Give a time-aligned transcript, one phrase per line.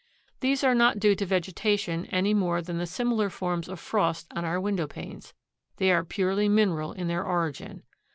[0.39, 4.43] These are not due to vegetation any more than the similar forms of frost on
[4.43, 5.35] our window panes.
[5.77, 7.83] They are purely mineral in their origin.